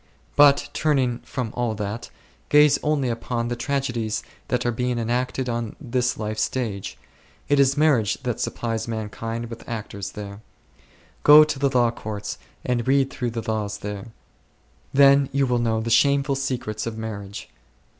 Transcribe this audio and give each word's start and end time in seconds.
But 0.35 0.69
turning 0.73 1.19
from 1.19 1.53
all 1.55 1.75
that, 1.75 2.09
gaze 2.49 2.79
only 2.81 3.07
upon 3.09 3.49
the 3.49 3.55
tragedies 3.55 4.23
that 4.47 4.65
are 4.65 4.71
being 4.71 4.97
enacted 4.97 5.47
on 5.47 5.75
this 5.79 6.17
life's 6.17 6.41
stage; 6.41 6.97
it 7.47 7.59
is 7.59 7.77
marriage 7.77 8.17
that 8.23 8.39
supplies 8.39 8.87
mankind 8.87 9.47
with 9.47 9.63
actors 9.69 10.13
there. 10.13 10.41
Go 11.21 11.43
to 11.43 11.59
the 11.59 11.69
law 11.69 11.91
courts 11.91 12.39
and 12.65 12.87
read 12.87 13.11
through 13.11 13.29
the 13.29 13.47
laws 13.47 13.77
there; 13.77 14.07
then 14.91 15.29
you 15.31 15.45
will 15.45 15.59
know 15.59 15.81
the 15.81 15.91
shameful 15.91 16.33
secrets 16.33 16.87
of 16.87 16.97
marriage. 16.97 17.47